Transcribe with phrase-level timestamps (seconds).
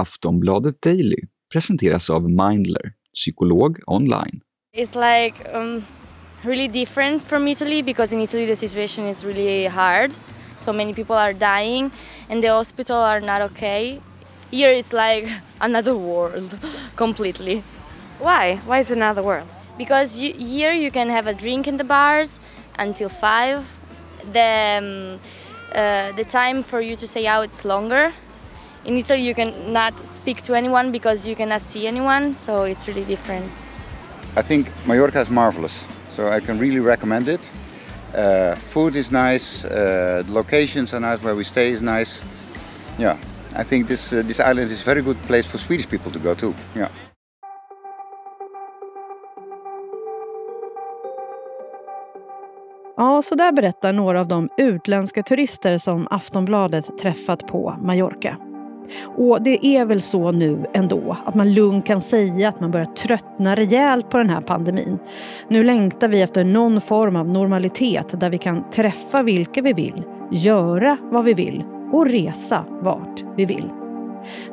[0.00, 4.40] Aftonbladet Daily presenteras av Mindler, psykolog online.
[4.72, 5.84] It's like um,
[6.44, 10.12] really different from Italy because in Italy the situation is really hard.
[10.52, 11.90] So many people are dying
[12.28, 14.00] and the hospital are not okay.
[14.50, 15.28] Here it's like
[15.60, 16.56] another world
[16.96, 17.64] completely.
[18.18, 18.56] Why?
[18.66, 19.48] Why is it another world?
[19.76, 22.40] Because you, here you can have a drink in the bars
[22.78, 23.64] until five.
[24.32, 25.20] The um,
[25.74, 28.12] uh, the time for you to stay out it's longer.
[28.84, 33.04] In Italy you cannot speak to anyone because you cannot see anyone, so it's really
[33.04, 33.52] different.
[34.36, 37.50] I think Mallorca is marvelous, so I can really recommend it.
[38.14, 42.22] Uh, food is nice, uh, the locations are nice, where we stay is nice.
[42.98, 43.16] Yeah,
[43.56, 46.18] I think this uh, this island is a very good place for Swedish people to
[46.18, 46.54] go to.
[46.74, 46.90] Yeah.
[52.96, 58.36] Ja, så där berättar några av de utländska turister som Aftonbladet träffat på Mallorca.
[59.16, 62.86] Och det är väl så nu ändå att man lugnt kan säga att man börjar
[62.86, 64.98] tröttna rejält på den här pandemin.
[65.48, 70.02] Nu längtar vi efter någon form av normalitet där vi kan träffa vilka vi vill,
[70.30, 73.70] göra vad vi vill och resa vart vi vill.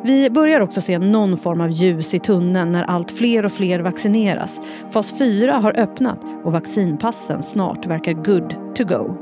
[0.03, 3.79] Vi börjar också se någon form av ljus i tunneln när allt fler och fler
[3.79, 4.61] vaccineras.
[4.89, 9.17] Fas 4 har öppnat och vaccinpassen snart verkar good to go.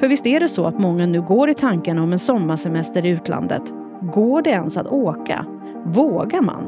[0.00, 3.08] För visst är det så att många nu går i tankarna om en sommarsemester i
[3.08, 3.83] utlandet.
[4.12, 5.46] Går det ens att åka?
[5.84, 6.64] Vågar man?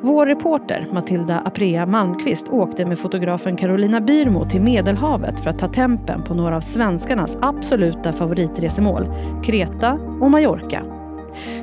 [0.00, 5.68] Vår reporter Matilda Aprea Malmqvist åkte med fotografen Carolina Byrmo till Medelhavet för att ta
[5.68, 9.06] tempen på några av svenskarnas absoluta favoritresemål,
[9.44, 10.82] Kreta och Mallorca.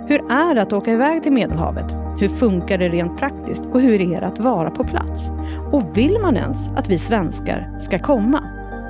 [0.08, 1.95] Hur är det att åka iväg till Medelhavet?
[2.19, 5.31] Hur funkar det rent praktiskt och hur är det att vara på plats?
[5.71, 8.43] Och vill man ens att vi svenskar ska komma?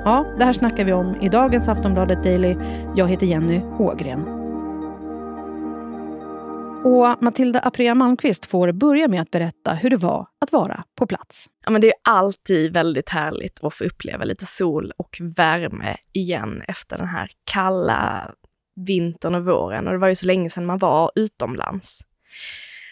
[0.05, 2.55] Ja, det här snackar vi om i dagens Aftonbladet Daily.
[2.95, 4.38] Jag heter Jenny Ågren.
[6.83, 11.07] Och Matilda Aprea Malmqvist får börja med att berätta hur det var att vara på
[11.07, 11.49] plats.
[11.65, 16.61] Ja, men det är alltid väldigt härligt att få uppleva lite sol och värme igen
[16.67, 18.31] efter den här kalla
[18.75, 19.87] vintern och våren.
[19.87, 22.01] Och det var ju så länge sedan man var utomlands.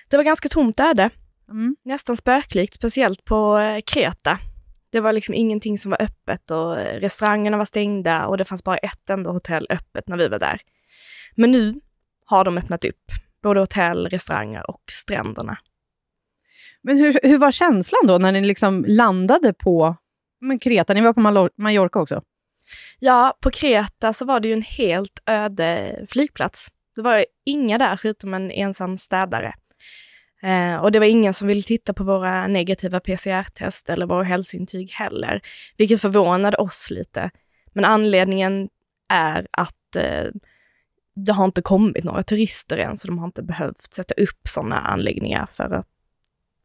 [0.10, 1.10] Det var ganska tomt öde.
[1.50, 1.76] Mm.
[1.86, 4.40] Nästan spöklikt, speciellt på eh, Kreta.
[4.90, 8.78] Det var liksom ingenting som var öppet och restaurangerna var stängda och det fanns bara
[8.78, 10.62] ett enda hotell öppet när vi var där.
[11.36, 11.82] Men nu
[12.26, 13.12] har de öppnat upp
[13.44, 15.58] både hotell, restauranger och stränderna.
[16.82, 19.96] Men hur, hur var känslan då när ni liksom landade på
[20.42, 20.94] men Kreta?
[20.94, 22.22] Ni var på Mallorca också?
[23.00, 26.68] Ja, på Kreta så var det ju en helt öde flygplats.
[26.96, 29.54] Det var inga där förutom en ensam städare.
[30.44, 34.92] Eh, och det var ingen som ville titta på våra negativa PCR-test eller våra hälsointyg
[34.92, 35.42] heller,
[35.78, 37.32] vilket förvånade oss lite.
[37.74, 38.70] Men anledningen
[39.10, 40.26] är att eh,
[41.26, 44.80] det har inte kommit några turister än, så de har inte behövt sätta upp sådana
[44.80, 45.88] anläggningar för att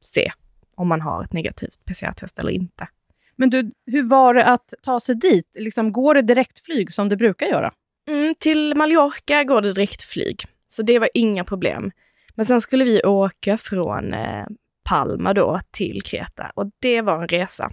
[0.01, 0.33] se
[0.75, 2.89] om man har ett negativt PCR-test eller inte.
[3.37, 5.47] Men du, hur var det att ta sig dit?
[5.55, 7.73] Liksom, går det direktflyg som det brukar göra?
[8.09, 11.91] Mm, till Mallorca går det direktflyg, så det var inga problem.
[12.35, 14.47] Men sen skulle vi åka från eh,
[14.85, 17.73] Palma då till Kreta och det var en resa.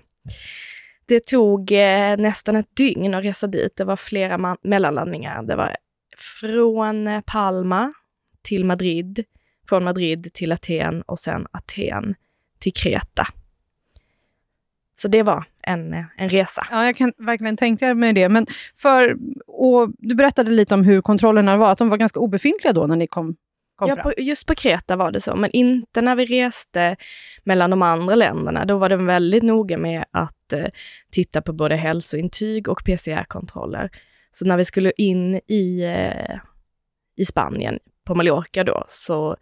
[1.06, 3.78] Det tog eh, nästan ett dygn att resa dit.
[3.78, 5.44] Det var flera mellanlandningar.
[5.44, 5.78] Det var
[6.20, 7.94] från Palma
[8.42, 9.24] till Madrid,
[9.70, 12.16] från Madrid till Aten och sen Aten
[12.60, 13.28] till Kreta.
[15.02, 16.68] Så det var en, en resa.
[16.72, 18.30] Ja, jag kan verkligen tänka mig det.
[18.30, 18.48] Men
[18.78, 22.88] för, och du berättade lite om hur kontrollerna var, att de var ganska obefintliga då
[22.88, 23.36] när ni kom,
[23.76, 24.04] kom ja, fram.
[24.04, 26.96] På, just på Kreta var det så, men inte när vi reste
[27.44, 28.66] mellan de andra länderna.
[28.66, 30.66] Då var de väldigt noga med att eh,
[31.12, 33.90] titta på både hälsointyg och PCR-kontroller.
[34.32, 36.40] Så när vi skulle in i, eh,
[37.16, 39.38] i Spanien, på Mallorca då, så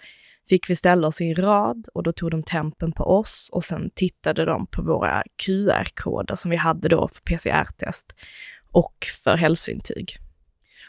[0.49, 3.63] fick vi ställa oss i en rad och då tog de tempen på oss och
[3.63, 8.15] sen tittade de på våra QR-koder som vi hade då för PCR-test
[8.71, 10.17] och för hälsointyg.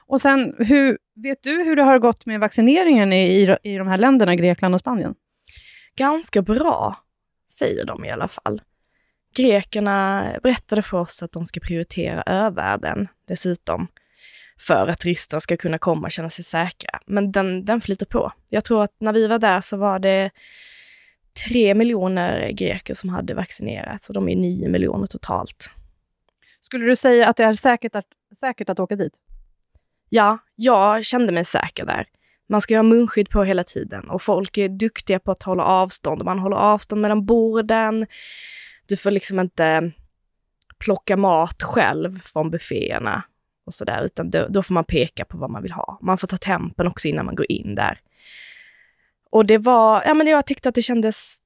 [0.07, 3.89] Och sen, hur, vet du hur det har gått med vaccineringen i, i, i de
[3.89, 5.15] här länderna, Grekland och Spanien?
[5.97, 6.97] Ganska bra,
[7.51, 8.63] säger de i alla fall.
[9.35, 13.89] Grekerna berättade för oss att de ska prioritera övärlden dessutom
[14.61, 17.01] för att turister ska kunna komma och känna sig säkra.
[17.07, 18.33] Men den, den flyter på.
[18.51, 20.31] Jag tror att när vi var där så var det
[21.47, 25.71] tre miljoner greker som hade vaccinerats och de är nio miljoner totalt.
[26.61, 29.13] Skulle du säga att det är säkert att, säkert att åka dit?
[30.09, 32.07] Ja, jag kände mig säker där.
[32.49, 36.25] Man ska ha munskydd på hela tiden och folk är duktiga på att hålla avstånd.
[36.25, 38.07] Man håller avstånd mellan borden.
[38.89, 39.93] Du får liksom inte
[40.79, 43.23] plocka mat själv från bufféerna
[43.67, 45.99] och sådär, utan då, då, får man peka på vad man vill ha.
[46.03, 48.01] Man får ta tempen också innan man går in där.
[49.31, 51.39] Och det var, ja men jag tyckte att det kändes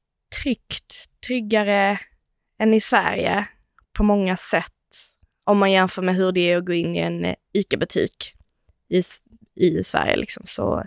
[0.43, 1.99] tryggt, tryggare
[2.59, 3.47] än i Sverige
[3.93, 4.73] på många sätt.
[5.45, 8.35] Om man jämför med hur det är att gå in i en ICA-butik
[8.89, 9.03] i,
[9.55, 10.85] i Sverige liksom, så,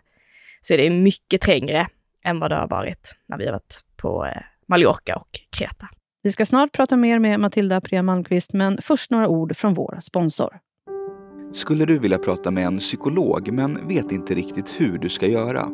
[0.61, 1.87] så är det mycket trängre
[2.23, 5.89] än vad det har varit när vi har varit på eh, Mallorca och Kreta.
[6.25, 9.97] Vi ska snart prata mer med Matilda Pria Malmqvist, men först några ord från vår
[10.01, 10.57] sponsor.
[11.53, 15.69] Skulle du vilja prata med en psykolog men vet inte riktigt hur du ska göra?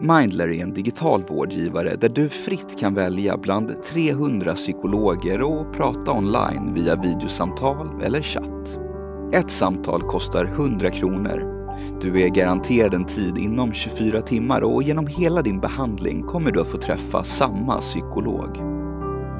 [0.00, 6.12] Mindler är en digital vårdgivare där du fritt kan välja bland 300 psykologer och prata
[6.12, 8.78] online via videosamtal eller chatt.
[9.32, 11.58] Ett samtal kostar 100 kronor.
[12.00, 16.60] Du är garanterad en tid inom 24 timmar och genom hela din behandling kommer du
[16.60, 18.67] att få träffa samma psykolog.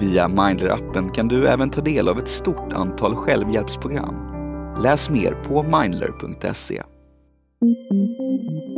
[0.00, 4.15] Via Mindler-appen kan du även ta del av ett stort antal självhjälpsprogram.
[4.83, 6.83] Läs mer på mindler.se.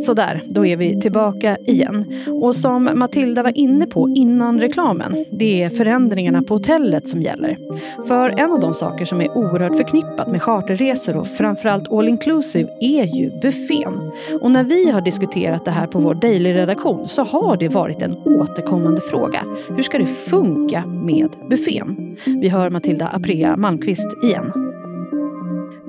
[0.01, 2.15] Sådär, då är vi tillbaka igen.
[2.43, 7.57] Och som Matilda var inne på innan reklamen, det är förändringarna på hotellet som gäller.
[8.09, 12.69] För en av de saker som är oerhört förknippat med charterresor och framförallt all inclusive
[12.81, 14.11] är ju buffén.
[14.41, 18.17] Och när vi har diskuterat det här på vår daily-redaktion så har det varit en
[18.17, 19.41] återkommande fråga.
[19.69, 22.17] Hur ska det funka med buffén?
[22.27, 24.53] Vi hör Matilda Aprea Malmqvist igen.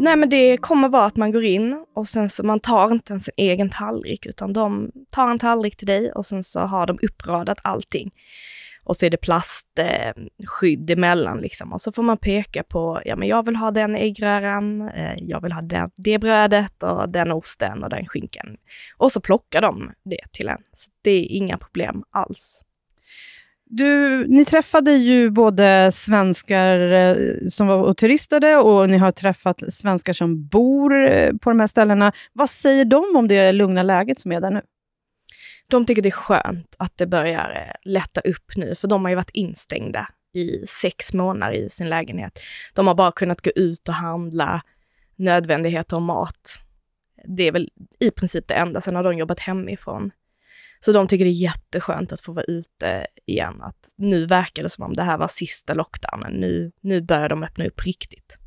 [0.02, 3.14] Nej men det kommer vara att man går in och sen så man tar inte
[3.14, 6.88] ens en egen tallrik utan de tar en tallrik till dig och sen så har
[6.88, 8.12] de uppradat allting.
[8.84, 11.74] Och så är det plastskydd eh, emellan liksom.
[11.74, 15.42] Och så får man peka på, ja men jag vill ha den äggröran, eh, jag
[15.42, 18.58] vill ha den, det brödet och den osten och den skinkan.
[18.98, 20.62] Och så plockar de det till en.
[20.74, 22.62] Så det är inga problem alls.
[23.74, 27.16] Du, ni träffade ju både svenskar eh,
[27.50, 31.68] som var och turistade och ni har träffat svenskar som bor eh, på de här
[31.68, 32.12] ställena.
[32.34, 34.62] Vad säger de om det lugna läget som är där nu?
[35.68, 39.10] De tycker det är skönt att det börjar eh, lätta upp nu, för de har
[39.10, 42.40] ju varit instängda i sex månader i sin lägenhet.
[42.74, 44.62] De har bara kunnat gå ut och handla
[45.16, 46.60] nödvändigheter och mat.
[47.26, 47.70] Det är väl
[48.00, 48.82] i princip det enda.
[48.82, 50.12] Sen har de jobbat hemifrån.
[50.86, 53.62] Så de tycker det är jätteskönt att få vara ute igen.
[53.62, 56.34] Att nu verkar det som om det här var sista lockdownen.
[56.34, 58.38] Nu, nu börjar de öppna upp riktigt.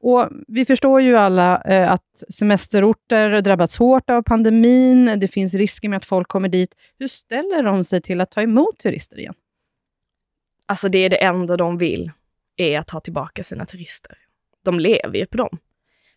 [0.00, 5.20] Och Vi förstår ju alla eh, att semesterorter drabbats hårt av pandemin.
[5.20, 6.74] Det finns risker med att folk kommer dit.
[6.98, 9.34] Hur ställer de sig till att ta emot turister igen?
[10.66, 12.10] Alltså det är det enda de vill,
[12.56, 14.18] är att ta tillbaka sina turister.
[14.64, 15.58] De lever ju på dem.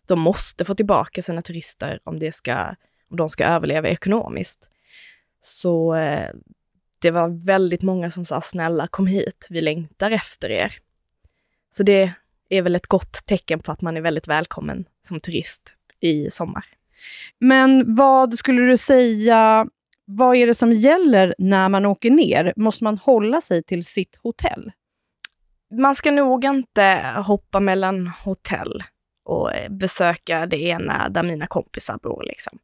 [0.06, 2.74] De måste få tillbaka sina turister om, det ska,
[3.10, 4.71] om de ska överleva ekonomiskt.
[5.44, 6.30] Så eh,
[6.98, 10.74] det var väldigt många som sa snälla kom hit, vi längtar efter er.
[11.70, 12.12] Så det
[12.48, 16.64] är väl ett gott tecken på att man är väldigt välkommen som turist i sommar.
[17.38, 19.66] Men vad skulle du säga,
[20.04, 22.52] vad är det som gäller när man åker ner?
[22.56, 24.72] Måste man hålla sig till sitt hotell?
[25.80, 28.82] Man ska nog inte hoppa mellan hotell
[29.24, 32.24] och eh, besöka det ena där mina kompisar bor.
[32.24, 32.58] Liksom.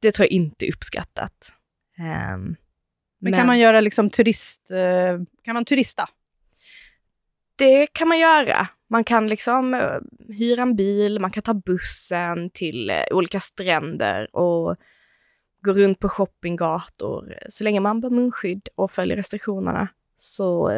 [0.00, 1.52] Det tror jag inte är uppskattat.
[1.98, 2.56] Um, men,
[3.18, 4.70] men, kan man göra liksom turist...
[4.72, 6.08] Uh, kan man turista?
[7.56, 8.68] Det kan man göra.
[8.88, 14.36] Man kan liksom uh, hyra en bil, man kan ta bussen till uh, olika stränder
[14.36, 14.76] och
[15.62, 17.38] gå runt på shoppinggator.
[17.48, 20.72] Så länge man bär munskydd och följer restriktionerna så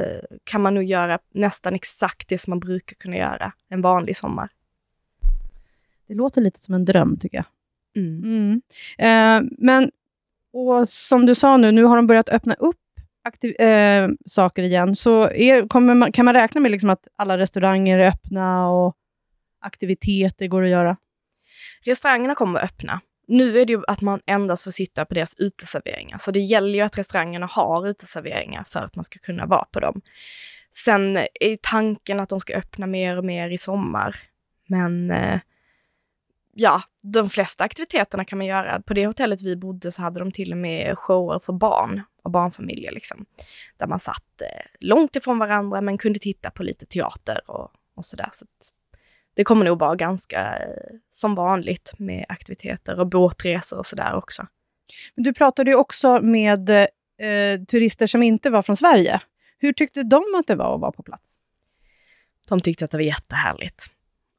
[0.45, 4.49] kan man nog göra nästan exakt det som man brukar kunna göra en vanlig sommar.
[6.07, 7.45] Det låter lite som en dröm, tycker jag.
[7.97, 8.23] Mm.
[8.25, 8.63] Mm.
[8.99, 9.91] Eh, men
[10.53, 12.77] och som du sa nu, nu har de börjat öppna upp
[13.25, 14.97] aktiv, eh, saker igen.
[14.97, 18.97] Så är, man, kan man räkna med liksom att alla restauranger är öppna och
[19.61, 20.97] aktiviteter går att göra?
[21.85, 23.01] Restaurangerna kommer att öppna.
[23.29, 26.75] Nu är det ju att man endast får sitta på deras uteserveringar, så det gäller
[26.75, 30.01] ju att restaurangerna har uteserveringar för att man ska kunna vara på dem.
[30.85, 34.17] Sen är tanken att de ska öppna mer och mer i sommar,
[34.67, 35.41] men eh,
[36.55, 38.83] ja, de flesta aktiviteterna kan man göra.
[38.83, 42.31] På det hotellet vi bodde så hade de till och med shower för barn och
[42.31, 42.93] barnfamiljer.
[42.93, 43.27] Liksom,
[43.77, 48.05] där man satt eh, långt ifrån varandra men kunde titta på lite teater och, och
[48.05, 48.29] sådär.
[48.33, 48.47] Så
[49.35, 54.47] det kommer nog vara ganska eh, som vanligt med aktiviteter och båtresor och sådär också.
[55.15, 59.21] Du pratade ju också med eh, turister som inte var från Sverige.
[59.59, 61.39] Hur tyckte de att det var att vara på plats?
[62.49, 63.92] De tyckte att det var jättehärligt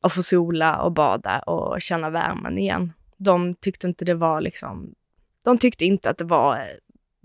[0.04, 2.94] och få sola och bada och känna värmen igen.
[3.18, 4.94] De tyckte inte det var liksom,
[5.46, 6.68] de tyckte inte att det var,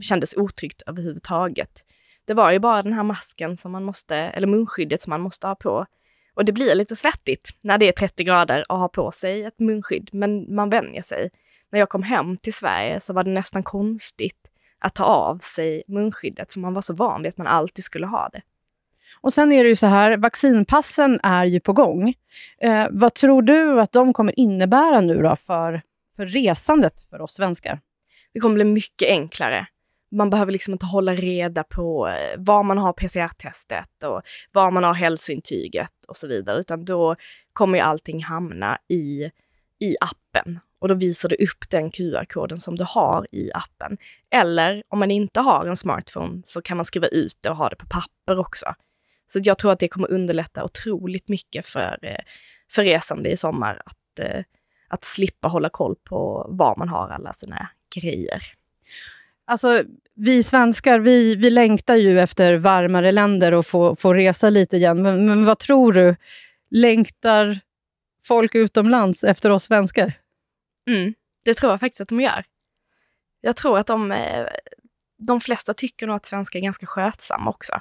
[0.03, 1.85] kändes otryggt överhuvudtaget.
[2.25, 5.47] Det var ju bara den här masken som man måste, eller munskyddet som man måste
[5.47, 5.87] ha på.
[6.35, 9.59] Och det blir lite svettigt när det är 30 grader och ha på sig ett
[9.59, 11.31] munskydd, men man vänjer sig.
[11.71, 15.83] När jag kom hem till Sverige så var det nästan konstigt att ta av sig
[15.89, 18.43] munskyddet, för man var så van vid att man alltid skulle ha det.
[19.21, 22.15] Och sen är det ju så här, vaccinpassen är ju på gång.
[22.61, 25.83] Eh, vad tror du att de kommer innebära nu då för,
[26.17, 27.81] för resandet för oss svenskar?
[28.35, 29.67] Det kommer bli mycket enklare.
[30.11, 34.23] Man behöver liksom inte hålla reda på eh, var man har PCR-testet och
[34.53, 37.17] var man har hälsointyget och så vidare, utan då
[37.53, 39.31] kommer ju allting hamna i,
[39.81, 43.99] i appen och då visar du upp den QR-koden som du har i appen.
[44.31, 47.69] Eller om man inte har en smartphone så kan man skriva ut det och ha
[47.69, 48.75] det på papper också.
[49.31, 52.25] Så jag tror att det kommer underlätta otroligt mycket för, eh,
[52.73, 54.45] för resande i sommar att, eh,
[54.89, 58.43] att slippa hålla koll på var man har alla sina grejer.
[59.45, 59.83] Alltså,
[60.15, 65.03] vi svenskar, vi, vi längtar ju efter varmare länder och få, få resa lite igen.
[65.03, 66.17] Men, men vad tror du?
[66.71, 67.61] Längtar
[68.23, 70.13] folk utomlands efter oss svenskar?
[70.91, 72.45] Mm, det tror jag faktiskt att de gör.
[73.41, 74.47] Jag tror att de, eh,
[75.19, 77.81] de flesta tycker nog att svenskar är ganska skötsamma också.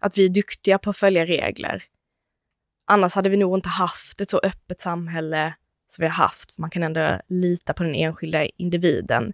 [0.00, 1.84] Att vi är duktiga på att följa regler.
[2.86, 5.54] Annars hade vi nog inte haft ett så öppet samhälle
[5.88, 6.58] som vi har haft.
[6.58, 9.32] Man kan ändå lita på den enskilda individen.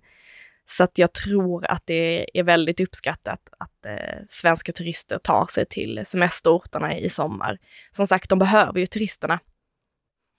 [0.66, 5.66] Så att jag tror att det är väldigt uppskattat att eh, svenska turister tar sig
[5.66, 7.58] till semesterorterna i sommar.
[7.90, 9.40] Som sagt, de behöver ju turisterna.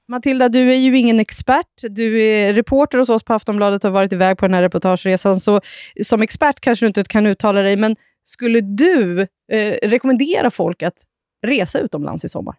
[0.08, 1.82] Matilda, du är ju ingen expert.
[1.90, 5.40] Du är reporter hos oss på Aftonbladet och har varit iväg på den här reportageresan.
[5.40, 5.62] Så
[6.04, 7.96] som expert kanske du inte kan uttala dig, men
[8.28, 10.98] skulle du eh, rekommendera folk att
[11.42, 12.56] resa utomlands i sommar?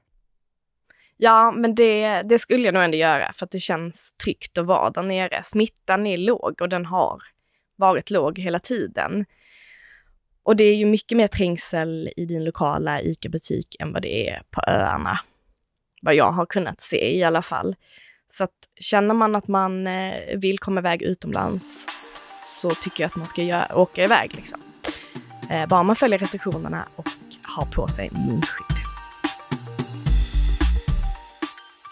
[1.17, 4.67] Ja, men det, det skulle jag nog ändå göra, för att det känns tryggt att
[4.67, 5.43] vara där nere.
[5.45, 7.23] Smittan är låg och den har
[7.77, 9.25] varit låg hela tiden.
[10.43, 14.43] Och det är ju mycket mer trängsel i din lokala ICA-butik än vad det är
[14.51, 15.21] på öarna.
[16.03, 17.77] Vad jag har kunnat se i alla fall.
[18.29, 21.87] Så att känner man att man eh, vill komma iväg utomlands
[22.45, 24.35] så tycker jag att man ska göra, åka iväg.
[24.35, 24.61] Liksom.
[25.51, 27.09] Eh, bara man följer restriktionerna och
[27.43, 28.77] har på sig munskydd.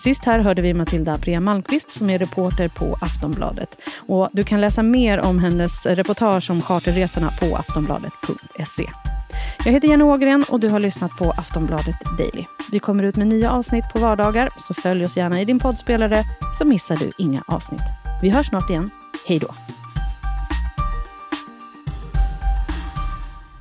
[0.04, 3.78] Sist här hörde vi Matilda Brea Malmqvist som är reporter på Aftonbladet.
[3.96, 8.90] Och du kan läsa mer om hennes reportage om charterresorna på aftonbladet.se.
[9.64, 12.44] Jag heter Jenny Ågren och du har lyssnat på Aftonbladet Daily.
[12.72, 16.22] Vi kommer ut med nya avsnitt på vardagar, så följ oss gärna i din poddspelare
[16.58, 17.82] så missar du inga avsnitt.
[18.22, 18.90] Vi hörs snart igen.
[19.26, 19.54] Hej då!